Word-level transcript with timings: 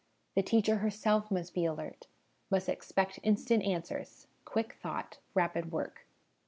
The 0.33 0.41
teacher 0.41 0.77
herself 0.77 1.29
must 1.29 1.53
be 1.53 1.63
alert, 1.63 2.07
must 2.49 2.67
expect 2.67 3.19
instant 3.21 3.61
answers, 3.63 4.25
quick 4.45 4.73
thought, 4.81 5.19
rapid 5.35 5.71
work. 5.71 6.07